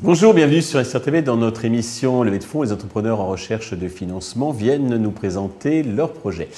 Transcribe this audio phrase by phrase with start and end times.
[0.00, 2.60] Bonjour, bienvenue sur SRTV dans notre émission Levée de fonds.
[2.60, 6.50] Les entrepreneurs en recherche de financement viennent nous présenter leurs projets.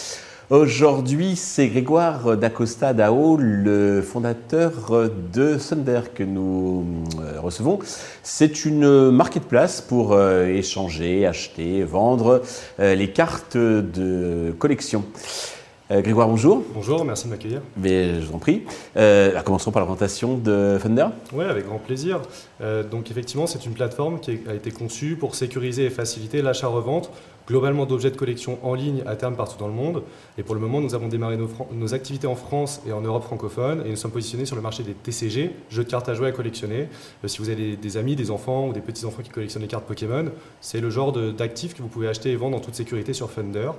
[0.49, 6.87] Aujourd'hui, c'est Grégoire d'Acosta Dao, le fondateur de Thunder que nous
[7.21, 7.81] euh, recevons.
[8.23, 12.43] C'est une marketplace pour euh, échanger, acheter, vendre
[12.79, 15.03] euh, les cartes de collection.
[15.89, 16.65] Grégoire, bonjour.
[16.75, 17.61] Bonjour, merci de m'accueillir.
[17.77, 18.63] Mais je vous en prie.
[18.97, 21.07] Euh, commençons par la présentation de Thunder.
[21.33, 22.23] Oui, avec grand plaisir.
[22.61, 27.13] Euh, donc effectivement, c'est une plateforme qui a été conçue pour sécuriser et faciliter l'achat-revente
[27.47, 30.03] globalement d'objets de collection en ligne à terme partout dans le monde.
[30.39, 33.83] Et pour le moment, nous avons démarré nos, activités en France et en Europe francophone
[33.87, 36.33] et nous sommes positionnés sur le marché des TCG, jeux de cartes à jouer à
[36.33, 36.89] collectionner.
[37.25, 39.87] Euh, si vous avez des, amis, des enfants ou des petits-enfants qui collectionnent les cartes
[39.87, 40.27] Pokémon,
[40.61, 43.71] c'est le genre d'actifs que vous pouvez acheter et vendre en toute sécurité sur Thunder.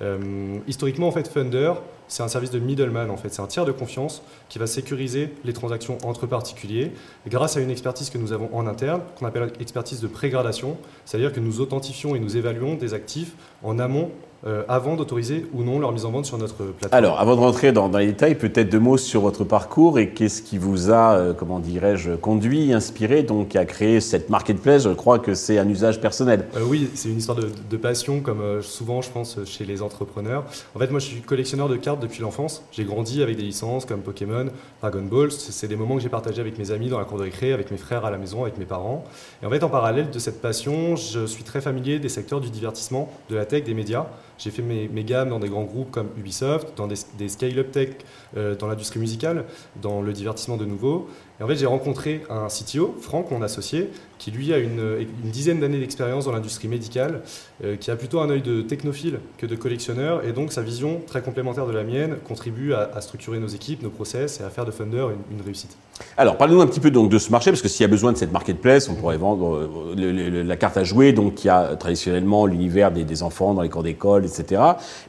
[0.00, 1.74] Euh, historiquement, en fait, Thunder,
[2.12, 5.32] c'est un service de middleman en fait, c'est un tiers de confiance qui va sécuriser
[5.44, 6.92] les transactions entre particuliers
[7.26, 11.32] grâce à une expertise que nous avons en interne, qu'on appelle expertise de pré-gradation, c'est-à-dire
[11.32, 13.32] que nous authentifions et nous évaluons des actifs
[13.62, 14.10] en amont
[14.44, 16.90] euh, avant d'autoriser ou non leur mise en vente sur notre plateforme.
[16.92, 20.42] Alors, avant de rentrer dans, les détails, peut-être deux mots sur votre parcours et qu'est-ce
[20.42, 24.82] qui vous a, euh, comment dirais-je, conduit, inspiré, donc à créer cette marketplace.
[24.82, 26.48] Je crois que c'est un usage personnel.
[26.56, 30.44] Euh, oui, c'est une histoire de, de passion, comme souvent, je pense, chez les entrepreneurs.
[30.74, 32.64] En fait, moi, je suis collectionneur de cartes depuis l'enfance.
[32.72, 34.46] J'ai grandi avec des licences comme Pokémon,
[34.80, 35.30] Dragon Ball.
[35.30, 37.70] C'est des moments que j'ai partagés avec mes amis dans la cour de récré, avec
[37.70, 39.04] mes frères à la maison, avec mes parents.
[39.40, 42.50] Et en fait, en parallèle de cette passion, je suis très familier des secteurs du
[42.50, 44.06] divertissement, de la tech, des médias.
[44.42, 47.90] J'ai fait mes, gammes dans des grands groupes comme Ubisoft, dans des, scale-up tech,
[48.36, 49.44] euh, dans l'industrie musicale,
[49.80, 51.08] dans le divertissement de nouveau.
[51.38, 53.90] Et en fait, j'ai rencontré un CTO, Franck, mon associé,
[54.22, 57.22] qui lui a une, dizaine d'années d'expérience dans l'industrie médicale,
[57.64, 61.00] euh, qui a plutôt un œil de technophile que de collectionneur, et donc sa vision
[61.04, 64.64] très complémentaire de la mienne contribue à, structurer nos équipes, nos process et à faire
[64.64, 65.76] de Thunder une, réussite.
[66.16, 68.12] Alors, parlez-nous un petit peu donc de ce marché, parce que s'il y a besoin
[68.12, 72.46] de cette marketplace, on pourrait vendre euh, la carte à jouer, donc qui a traditionnellement
[72.46, 74.62] l'univers des, enfants dans les cours d'école, etc.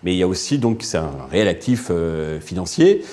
[0.04, 3.04] Mais il y a aussi donc c'est un réel actif euh, financier,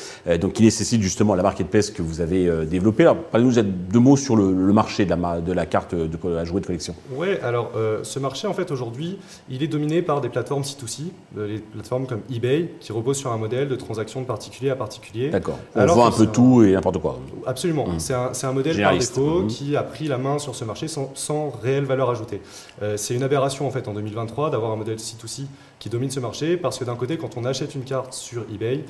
[0.40, 3.02] donc qui nécessite justement la marketplace que vous avez développée.
[3.02, 6.94] Alors, parlez-nous deux mots sur le, marché de la carte de, à jouer de collection
[7.12, 9.18] Oui, alors euh, ce marché, en fait, aujourd'hui,
[9.48, 11.04] il est dominé par des plateformes C2C,
[11.36, 14.76] euh, les plateformes comme eBay, qui reposent sur un modèle de transaction de particulier à
[14.76, 15.30] particulier.
[15.30, 15.58] D'accord.
[15.74, 17.18] On vend un peu tout et n'importe quoi.
[17.46, 17.86] Absolument.
[17.88, 17.98] Mmh.
[17.98, 19.46] C'est un, un, modèle par défaut mmh.
[19.48, 22.40] qui a pris la main sur ce marché sans, sans réelle valeur ajoutée.
[22.82, 25.46] Euh, c'est une aberration, en fait, en 2023, d'avoir un modèle C2C
[25.78, 28.84] qui domine ce marché parce que d'un côté, quand on achète une carte sur eBay,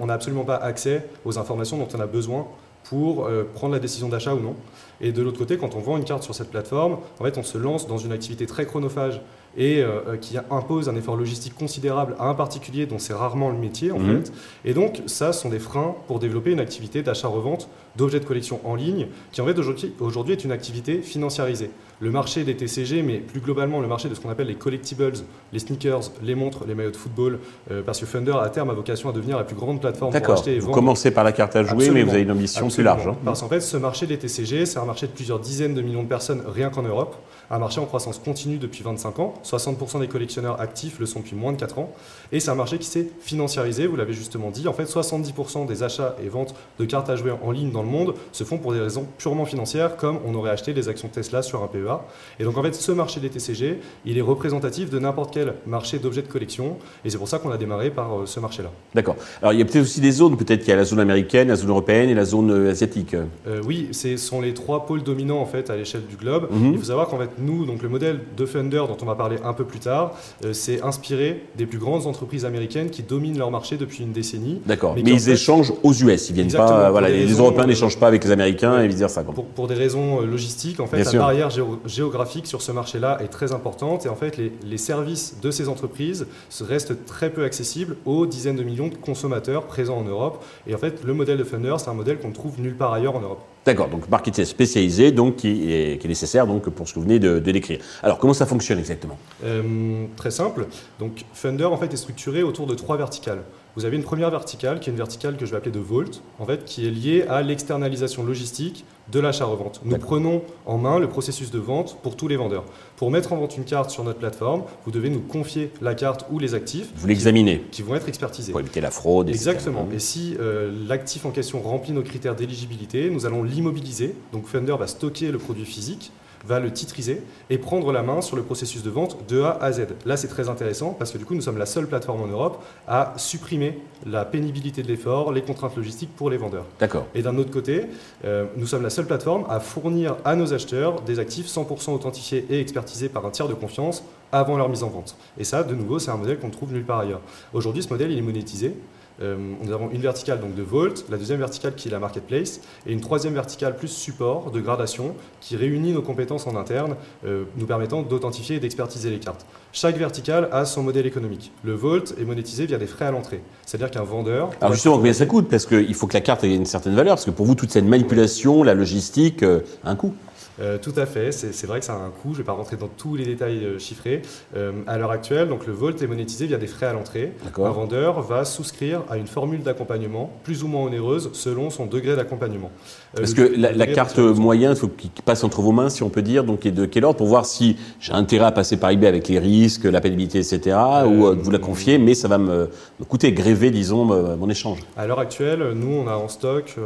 [0.00, 2.46] on n'a absolument pas accès aux informations dont on a besoin
[2.84, 4.54] pour prendre la décision d'achat ou non.
[5.00, 7.42] Et de l'autre côté, quand on vend une carte sur cette plateforme, en fait, on
[7.42, 9.20] se lance dans une activité très chronophage
[9.56, 13.50] et euh, euh, qui impose un effort logistique considérable à un particulier dont c'est rarement
[13.50, 14.24] le métier en mhm.
[14.24, 14.32] fait.
[14.64, 18.60] Et donc ça ce sont des freins pour développer une activité d'achat-revente d'objets de collection
[18.64, 19.56] en ligne qui en fait
[20.00, 21.70] aujourd'hui est une activité financiarisée.
[22.00, 25.12] Le marché des TCG, mais plus globalement le marché de ce qu'on appelle les collectibles,
[25.52, 27.38] les sneakers, les montres, les maillots de football,
[27.70, 30.32] euh, parce que Thunder à terme a vocation à devenir la plus grande plateforme pour
[30.32, 30.68] acheter et vendre.
[30.68, 33.06] Vous commencez par la carte à jouer, mais vous avez une ambition plus large.
[33.06, 33.16] Hein.
[33.24, 36.02] Parce qu'en fait ce marché des TCG, c'est un marché de plusieurs dizaines de millions
[36.02, 37.16] de personnes rien qu'en Europe,
[37.50, 41.36] un marché en croissance continue depuis 25 ans 60% des collectionneurs actifs le sont depuis
[41.36, 41.92] moins de 4 ans.
[42.32, 44.66] Et c'est un marché qui s'est financiarisé, vous l'avez justement dit.
[44.68, 47.90] En fait, 70% des achats et ventes de cartes à jouer en ligne dans le
[47.90, 51.42] monde se font pour des raisons purement financières, comme on aurait acheté des actions Tesla
[51.42, 52.00] sur un PEA.
[52.40, 55.98] Et donc, en fait, ce marché des TCG, il est représentatif de n'importe quel marché
[55.98, 56.76] d'objets de collection.
[57.04, 58.70] Et c'est pour ça qu'on a démarré par euh, ce marché-là.
[58.94, 59.16] D'accord.
[59.40, 60.36] Alors, il y a peut-être aussi des zones.
[60.36, 63.14] Peut-être qu'il y a la zone américaine, la zone européenne et la zone euh, asiatique.
[63.14, 66.48] Euh, oui, ce sont les trois pôles dominants, en fait, à l'échelle du globe.
[66.50, 66.72] Mhm.
[66.72, 69.36] Il faut savoir qu'en fait, nous, donc le modèle de Thunder, dont on va parler
[69.44, 70.12] un peu plus tard,
[70.44, 74.60] euh, c'est inspiré des plus grandes entreprises américaines qui dominent leur marché depuis une décennie.
[74.66, 78.24] D'accord, mais, ils échangent aux US, ils viennent pas, voilà, les, Européens n'échangent pas avec
[78.24, 79.22] les Américains et vice versa.
[79.22, 81.50] Pour, pour, des raisons euh, logistiques, en fait, la barrière
[81.84, 85.68] géographique sur ce marché-là est très importante et en fait, les, les services de ces
[85.68, 86.26] entreprises
[86.60, 90.44] restent très peu accessibles aux dizaines de millions de consommateurs présents en Europe.
[90.66, 92.92] Et en fait, le modèle de Thunder, c'est un modèle qu'on ne trouve nulle part
[92.92, 93.40] ailleurs en Europe.
[93.64, 97.06] D'accord, donc marketing spécialisé, donc qui est, qui est, nécessaire donc pour ce que vous
[97.06, 97.78] venez de, décrire.
[98.02, 99.18] Alors comment ça fonctionne exactement?
[99.44, 100.66] Euh, Très simple.
[100.98, 103.42] Donc Thunder en fait est structuré autour de trois verticales.
[103.76, 106.22] Vous avez une première verticale qui est une verticale que je vais appeler de Vault,
[106.38, 109.80] en fait, qui est liée à l'externalisation logistique de l'achat-revente.
[109.84, 112.64] Nous prenons en main le processus de vente pour tous les vendeurs.
[112.96, 116.24] Pour mettre en vente une carte sur notre plateforme, vous devez nous confier la carte
[116.30, 116.92] ou les actifs.
[116.94, 117.64] Vous l'examinez.
[117.72, 118.52] Qui, vont être expertisés.
[118.52, 119.28] Pour éviter la fraude.
[119.28, 119.88] Exactement.
[119.92, 124.14] Et si euh, l'actif en question remplit nos critères d'éligibilité, nous allons l'immobiliser.
[124.32, 126.12] Donc Funder va stocker le produit physique
[126.46, 129.72] va le titriser et prendre la main sur le processus de vente de A à
[129.72, 129.86] Z.
[130.04, 132.62] Là, c'est très intéressant parce que du coup, nous sommes la seule plateforme en Europe
[132.86, 136.66] à supprimer la pénibilité de l'effort, les contraintes logistiques pour les vendeurs.
[136.78, 137.06] D'accord.
[137.14, 137.86] Et d'un autre côté,
[138.24, 142.46] euh, nous sommes la seule plateforme à fournir à nos acheteurs des actifs 100% authentifiés
[142.50, 145.16] et expertisés par un tiers de confiance avant leur mise en vente.
[145.38, 147.20] Et ça, de nouveau, c'est un modèle qu'on trouve nulle part ailleurs.
[147.52, 148.74] Aujourd'hui, ce modèle, il est monétisé.
[149.22, 152.60] Euh, nous avons une verticale donc de Vault, la deuxième verticale qui est la marketplace,
[152.86, 157.44] et une troisième verticale plus support de gradation qui réunit nos compétences en interne, euh,
[157.56, 159.46] nous permettant d'authentifier et d'expertiser les cartes.
[159.72, 161.52] Chaque verticale a son modèle économique.
[161.62, 164.50] Le Vault est monétisé via des frais à l'entrée, c'est-à-dire qu'un vendeur.
[164.60, 165.48] Alors justement, combien ça coûte?
[165.48, 167.70] Parce qu'il faut que la carte ait une certaine valeur, parce que pour vous, toute
[167.70, 170.14] cette manipulation, la logistique, a un coût.
[170.60, 172.52] Euh, tout à fait, c'est vrai que ça a un coût, je ne vais pas
[172.52, 174.22] rentrer dans tous les détails euh, chiffrés.
[174.56, 177.32] Euh, à l'heure actuelle, donc le Volt est monétisé via des frais à l'entrée.
[177.56, 182.14] Un vendeur va souscrire à une formule d'accompagnement plus ou moins onéreuse selon son degré
[182.16, 182.70] d'accompagnement.
[183.16, 186.22] Parce que la, carte moyenne, il faut qu'il passe entre vos mains, si on peut
[186.22, 189.06] dire, donc est de quel ordre pour voir si j'ai intérêt à passer par eBay
[189.06, 190.76] avec les risques, la pénibilité, etc.,
[191.06, 192.70] ou vous la confier, mais ça va me,
[193.08, 194.80] coûter gréver, disons, mon échange.
[194.96, 196.76] À l'heure actuelle, nous, on a en stock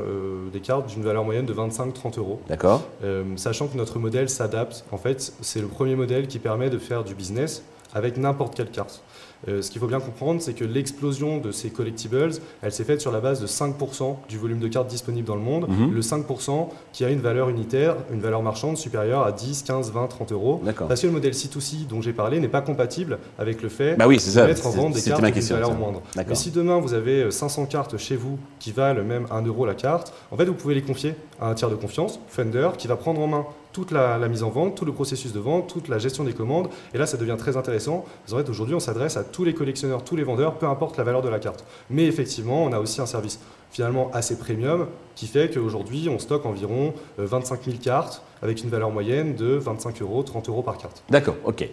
[0.52, 2.40] des cartes d'une valeur moyenne de 25-30 euros.
[2.48, 2.82] D'accord.
[3.36, 4.84] sachant que notre modèle s'adapte.
[4.92, 7.62] En fait, c'est le premier modèle qui permet de faire du business
[7.94, 9.02] avec n'importe quelle carte.
[9.46, 12.30] Euh, ce qu'il faut bien comprendre, c'est que l'explosion de ces collectibles,
[12.62, 15.42] elle s'est faite sur la base de 5% du volume de cartes disponibles dans le
[15.42, 15.68] monde.
[15.68, 15.92] Mhm.
[15.92, 20.06] Le 5% qui a une valeur unitaire, une valeur marchande supérieure à 10, 15, 20,
[20.08, 20.62] 30 euros.
[20.88, 24.06] Parce que le modèle C2C dont j'ai parlé n'est pas compatible avec le fait bah
[24.08, 26.02] oui, de mettre en vente des cartes de valeur moindre.
[26.16, 29.66] Mais si demain vous avez 500 euh, cartes chez vous qui valent même 1 euro
[29.66, 32.88] la carte, en fait vous pouvez les confier à un tiers de confiance, Fender, qui
[32.88, 33.46] va prendre en main
[33.78, 36.68] toute la, mise en vente, tout le processus de vente, toute la gestion des commandes.
[36.94, 38.04] Et là, ça devient très intéressant.
[38.32, 41.04] En fait, aujourd'hui, on s'adresse à tous les collectionneurs, tous les vendeurs, peu importe la
[41.04, 41.64] valeur de la carte.
[41.88, 43.38] Mais effectivement, on a aussi un service
[43.70, 48.70] finalement assez premium qui fait qu'aujourd'hui, on stocke environ 25 euh, 000 cartes avec une
[48.70, 51.02] valeur moyenne de 25 euros, 30 euros par carte.
[51.10, 51.68] D'accord, ok.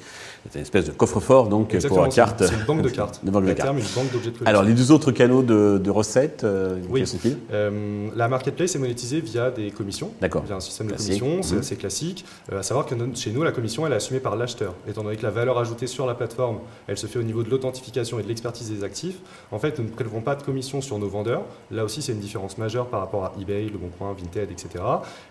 [0.50, 2.44] C'est une espèce de coffre-fort donc pour la carte.
[2.46, 3.20] C'est une banque de cartes.
[3.24, 3.78] une banque de cartes.
[3.78, 4.46] une banque d'objets de collection.
[4.46, 7.04] Alors les deux autres canaux de, recettes, euh, oui.
[7.52, 10.12] euh, La marketplace est monétisée via des commissions.
[10.22, 10.44] D'accord.
[10.44, 11.60] Via un système de commissions, c'est mmh.
[11.60, 12.26] assez classique.
[12.52, 14.74] Euh, à savoir que chez nous, la commission elle est assumée par l'acheteur.
[14.88, 17.50] Étant donné que la valeur ajoutée sur la plateforme, elle se fait au niveau de
[17.50, 19.18] l'authentification et de l'expertise des actifs.
[19.52, 21.44] En fait, nous ne prélevons pas de commission sur nos vendeurs.
[21.72, 24.84] Là aussi, c'est une différence majeure par rapport à eBay, Le Bon Coin, Vinted, etc.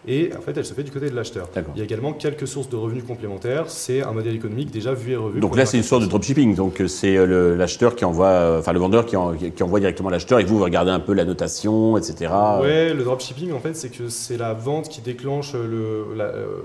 [0.06, 1.48] Et en fait, elle se fait du côté de l'acheteur.
[1.74, 3.64] Il y a également quelques sources de revenus complémentaires.
[3.68, 5.40] C'est un modèle économique déjà vu et revu.
[5.40, 6.54] Donc là, c'est une sorte de dropshipping.
[6.54, 10.40] Donc euh, c'est euh, l'acheteur qui envoie, euh, enfin le vendeur qui, envoie directement l'acheteur
[10.40, 12.32] et vous, vous regardez un peu la notation, etc.
[12.60, 16.04] Ouais, le dropshipping, en fait, c'est que c'est la vente qui déclenche le.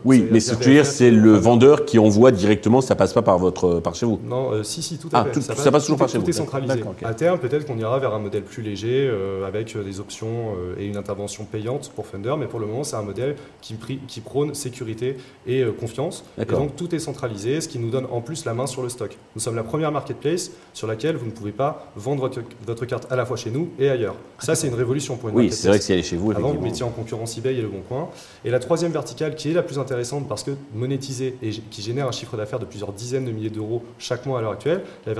[0.06, 3.14] oui, mais ce que je veux dire, c'est le vendeur qui envoie directement, ça passe
[3.14, 5.42] pas par, votre, par chez vous Non, si, si, tout à ah, fait.
[5.42, 6.24] ça, passe, toujours par chez vous.
[6.24, 6.84] Tout est centralisé.
[7.04, 9.12] À terme, peut-être qu'on ira vers un modèle plus léger
[9.48, 13.02] avec des options et une intervention payante pour Funder, mais pour le moment, c'est un
[13.02, 13.76] modèle qui,
[14.08, 15.18] qui prône sécurité
[15.48, 16.24] et euh, confiance.
[16.38, 18.90] Et donc tout est centralisé, ce qui nous donne en plus la main sur le
[18.90, 19.18] stock.
[19.36, 22.30] Nous sommes la première marketplace sur laquelle vous ne pouvez pas vendre
[22.66, 24.16] votre, carte à la fois chez nous et ailleurs.
[24.40, 26.32] Ça, c'est une révolution pour une Oui, c'est vrai que si elle est chez vous,
[26.32, 28.10] Avant, vous mettiez en concurrence eBay et Le Bon Coin.
[28.46, 32.08] Et la troisième verticale, qui est la plus intéressante parce que monétisée et qui génère
[32.08, 35.14] un chiffre d'affaires de plusieurs dizaines de milliers d'euros chaque mois à l'heure actuelle, la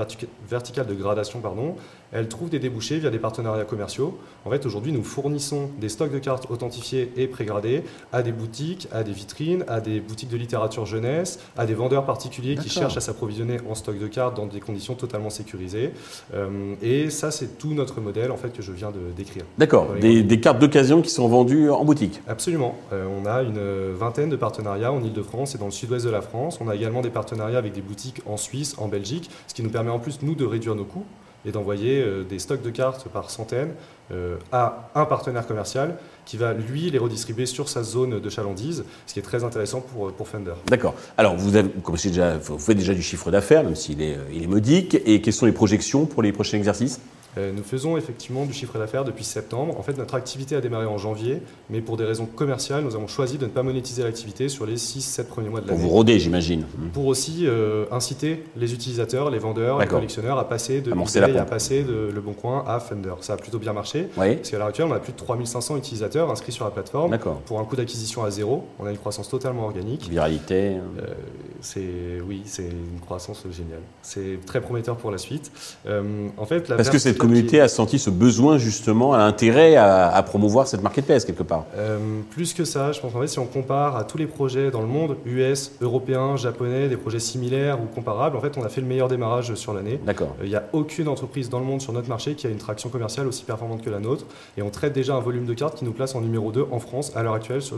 [0.48, 1.76] verticale de gradation, pardon,
[2.12, 4.18] elle trouve des débouchés via des partenariats commerciaux.
[4.44, 8.88] En fait, aujourd'hui, nous fournissons des stocks de cartes authentifiées et prégradées à des boutiques,
[8.92, 12.96] à des vitrines, à des boutiques de littérature jeunesse, à des vendeurs particuliers qui cherchent
[12.96, 15.92] à s'approvisionner en stock de cartes dans des conditions totalement sécurisées.
[16.34, 19.44] Euh, et ça, c'est tout notre modèle en fait que je viens de décrire.
[19.58, 19.94] D'accord.
[20.00, 22.20] Des, cartes d'occasion qui sont vendues en boutique.
[22.26, 22.76] Absolument.
[22.92, 26.22] Euh, on a une vingtaine de partenariats en Ile-de-France et dans le sud-ouest de la
[26.22, 26.58] France.
[26.60, 29.70] On a également des partenariats avec des boutiques en Suisse, en Belgique, ce qui nous
[29.70, 31.04] permet en plus nous de réduire nos coûts
[31.44, 33.72] et d'envoyer euh, des stocks de cartes par centaines
[34.12, 38.84] euh, à un partenaire commercial qui va lui les redistribuer sur sa zone de chalandise,
[39.06, 40.54] ce qui est très intéressant pour, pour Fender.
[40.66, 40.94] D'accord.
[41.16, 41.70] Alors vous, avez,
[42.04, 45.52] déjà, vous faites déjà du chiffre d'affaires, même s'il est, modique, et quelles sont les
[45.52, 46.98] projections pour les prochains exercices?
[46.98, 49.78] euh, nous faisons effectivement du chiffre d'affaires depuis septembre.
[49.78, 53.06] En fait, notre activité a démarré en janvier, mais pour des raisons commerciales, nous avons
[53.06, 55.78] choisi de ne pas monétiser l'activité sur les 6-7 premiers mois de l'année.
[55.78, 56.64] Pour vous rôder, j'imagine.
[56.92, 61.44] Pour aussi euh, inciter les utilisateurs, les vendeurs, les collectionneurs à passer de eBay, à
[61.44, 63.14] passer de Le Bon Coin à Fender.
[63.20, 66.30] Ça a plutôt bien marché, parce qu'à l'heure actuelle, on a plus de 3500 utilisateurs
[66.30, 68.66] inscrits sur la plateforme pour un coût d'acquisition à zéro.
[68.78, 70.08] On a une croissance totalement organique.
[70.08, 70.76] Viralité.
[70.98, 71.14] Euh,
[71.60, 73.82] c'est oui, c'est une croissance géniale.
[74.02, 75.52] C'est très prometteur pour la suite.
[75.86, 80.22] en fait, la parce que cette communauté a senti ce besoin justement, un intérêt à,
[80.26, 81.98] promouvoir cette marketplace quelque part euh,
[82.30, 84.80] Plus que ça, je pense en fait si on compare à tous les projets dans
[84.80, 88.80] le monde, US, européens, japonais, des projets similaires ou comparables, en fait on a fait
[88.80, 90.00] le meilleur démarrage sur l'année.
[90.04, 90.34] D'accord.
[90.42, 92.88] Il n'y a aucune entreprise dans le monde sur notre marché qui a une traction
[92.88, 94.24] commerciale aussi performante que la nôtre
[94.56, 96.78] et on traite déjà un volume de cartes qui nous place en numéro 2 en
[96.78, 97.76] France à l'heure actuelle sur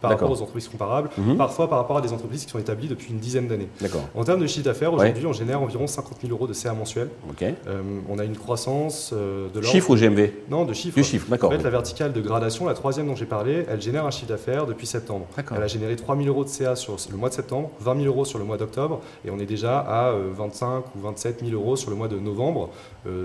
[0.00, 1.36] par rapport aux entreprises comparables, mhm.
[1.36, 3.68] parfois par rapport à des entreprises qui sont établies depuis une dizaine d'années.
[4.14, 7.08] En termes de chiffre d'affaires, aujourd'hui, on génère environ 50 000 euros de CA mensuel.
[7.42, 9.62] Euh, on a une croissance euh, de.
[9.62, 10.96] Chiffre ou GMV Non, de chiffre.
[10.96, 11.50] De chiffre, d'accord.
[11.50, 14.28] En fait, la verticale de gradation, la troisième dont j'ai parlé, elle génère un chiffre
[14.28, 15.26] d'affaires depuis septembre.
[15.54, 18.06] Elle a généré 3 000 euros de CA sur le mois de septembre, 20 000
[18.06, 21.52] euros sur le mois d'octobre, et on est déjà à 25 euh, ou 27 000
[21.52, 22.70] euros sur le mois de novembre.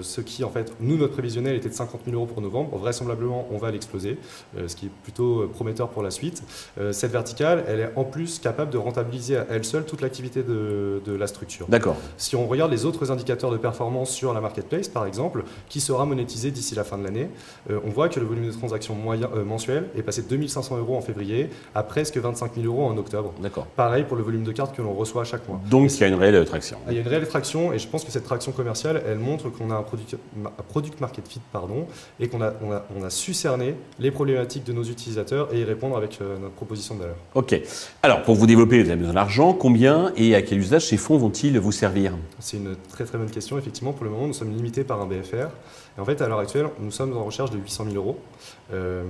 [0.01, 2.77] ce qui, en fait, nous, notre prévisionnel était de 50 000 euros pour novembre.
[2.77, 4.17] Vraisemblablement, on va l'exploser,
[4.55, 6.43] ce qui est plutôt prometteur pour la suite.
[6.91, 11.01] Cette verticale elle est en plus capable de rentabiliser à elle seule toute l'activité de,
[11.13, 11.67] la structure.
[11.69, 11.95] D'accord.
[12.17, 16.05] Si on regarde les autres indicateurs de performance sur la marketplace, par exemple, qui sera
[16.05, 17.29] monétisé d'ici la fin de l'année,
[17.69, 20.77] euh, on voit que le volume de transactions moyen, euh, mensuel est passé de 2500
[20.77, 23.33] euros en février à presque 25 000 euros en octobre.
[23.41, 23.67] D'accord.
[23.75, 25.59] Pareil pour le volume de cartes que l'on reçoit chaque mois.
[25.69, 26.77] Donc il y a une réelle traction.
[26.87, 29.49] Il y a une réelle traction et je pense que cette traction commerciale, elle montre
[29.49, 30.17] qu'on a un product,
[30.69, 31.85] product market fit pardon,
[32.19, 35.95] et qu'on a, on a, su cerner les problématiques de nos utilisateurs et y répondre
[35.95, 37.15] avec euh, notre proposition de valeur.
[37.35, 37.59] Ok.
[38.01, 39.53] Alors, pour vous développer, vous avez besoin d'argent.
[39.53, 42.13] Combien et à quel usage ces fonds vont-ils vous servir?
[42.39, 43.57] C'est une très très bonne question.
[43.57, 45.49] Effectivement, pour le moment, nous sommes limités par un BFR.
[45.97, 48.19] Et en fait, à l'heure actuelle, nous sommes en recherche de 800 000 euros.
[48.73, 49.03] Euh,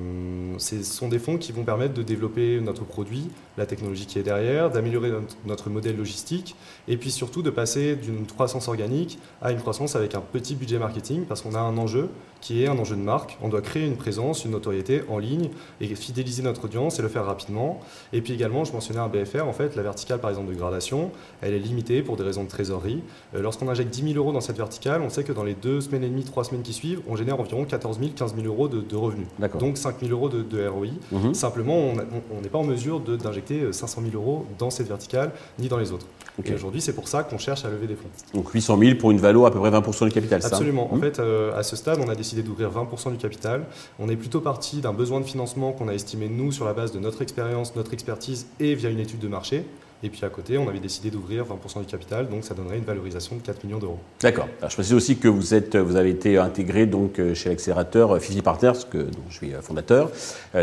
[0.58, 4.24] ce sont des fonds qui vont permettre de développer notre produit, la technologie qui est
[4.24, 5.12] derrière, d'améliorer
[5.46, 6.56] notre, modèle logistique,
[6.88, 10.80] et puis surtout de passer d'une croissance organique à une croissance avec un petit budget
[10.80, 12.10] marketing, parce qu'on a un enjeu
[12.42, 13.38] qui est un enjeu de marque.
[13.42, 17.08] On doit créer une présence, une notoriété en ligne et fidéliser notre audience et le
[17.08, 17.80] faire rapidement.
[18.12, 21.12] Et puis également, je mentionnais un BFR, en fait, la verticale par exemple de gradation,
[21.42, 23.02] elle est limitée pour des raisons de trésorerie.
[23.34, 25.80] Euh, lorsqu'on injecte 10 000 euros dans cette verticale, on sait que dans les deux
[25.80, 28.68] semaines et demie, trois semaines qui suivent, on génère environ 14 000, 15 000 euros
[28.68, 29.28] de, revenus.
[29.60, 30.88] Donc 5 000 euros de, ROI.
[31.12, 31.34] Mhm.
[31.34, 31.94] Simplement,
[32.32, 35.92] on n'est pas en mesure d'injecter 500 000 euros dans cette verticale ni dans les
[35.92, 36.08] autres.
[36.44, 38.10] Et aujourd'hui, c'est pour ça qu'on cherche à lever des fonds.
[38.34, 40.92] Donc 800 000 pour une valo à peu près 20% du capital, Absolument.
[40.92, 41.02] en mhm.
[41.02, 43.66] fait, euh, à ce stade, on a décidé d'ouvrir 20% du capital.
[44.00, 46.92] On est plutôt parti d'un besoin de financement qu'on a estimé, nous, sur la base
[46.92, 49.66] de notre expérience, notre expertise et via une étude de marché.
[50.06, 52.84] Et puis à côté, on avait décidé d'ouvrir 20% du capital, donc ça donnerait une
[52.84, 54.00] valorisation de 4 millions d'euros.
[54.22, 54.50] D'accord.
[54.62, 58.20] Je précise aussi que vous, êtes, vous avez été intégré donc, euh, chez l'accélérateur euh,
[58.20, 60.12] Fifi Partners, que, dont je suis euh, fondateur.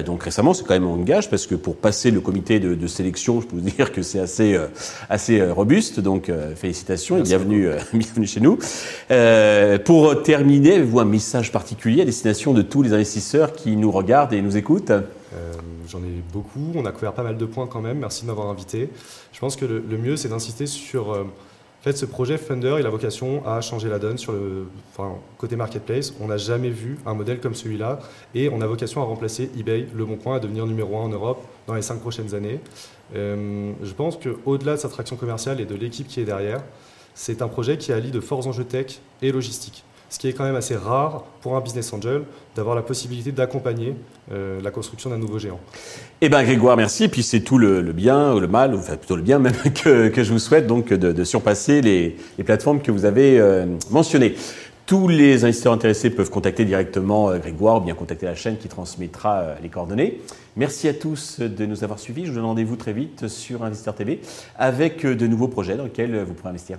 [0.04, 3.40] Donc récemment, c'est quand même un gage parce que pour passer le comité de, sélection,
[3.40, 4.58] je peux vous dire que c'est assez,
[5.08, 6.00] assez robuste.
[6.00, 8.58] Donc félicitations et bienvenue, bienvenue chez nous.
[9.84, 14.34] pour terminer, avez-vous un message particulier à destination de tous les investisseurs qui nous regardent
[14.34, 14.92] et nous écoutent?
[15.88, 18.48] J'en ai beaucoup, on a couvert pas mal de points quand même, merci de m'avoir
[18.48, 18.90] invité.
[19.32, 21.12] Je pense que le, mieux, c'est d'insister sur...
[21.12, 24.66] Euh, en fait, ce projet Funder, il a vocation à changer la donne sur le
[25.38, 26.12] côté marketplace.
[26.20, 28.00] On n'a jamais vu un modèle comme celui-là
[28.34, 31.08] et on a vocation à remplacer eBay, Le Bon Coin, à devenir numéro un en
[31.08, 32.60] Europe dans les cinq prochaines années.
[33.16, 36.62] Euh, je pense qu'au-delà de sa traction commerciale et de l'équipe qui est derrière,
[37.14, 40.44] c'est un projet qui allie de forts enjeux tech et logistique ce qui est quand
[40.44, 42.22] même assez rare pour un business angel
[42.56, 43.94] d'avoir la possibilité d'accompagner
[44.32, 45.60] euh, la construction d'un nouveau géant.
[46.20, 47.04] Eh bien Grégoire, merci.
[47.04, 50.12] Et puis c'est tout le, bien ou le mal, enfin plutôt le bien même, que,
[50.22, 54.34] je vous souhaite donc de, surpasser les, plateformes que vous avez euh, mentionnées.
[54.84, 58.66] Tous les investisseurs intéressés peuvent contacter directement euh, Grégoire ou bien contacter la chaîne qui
[58.66, 60.20] transmettra les coordonnées.
[60.56, 62.24] Merci à tous de nous avoir suivis.
[62.24, 64.20] Je vous donne rendez-vous très vite sur Investeur TV
[64.58, 66.78] avec de nouveaux projets dans lesquels vous pourrez investir.